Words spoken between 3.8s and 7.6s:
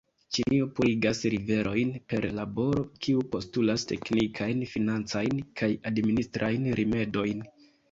teknikajn, financajn kaj administrajn rimedojn.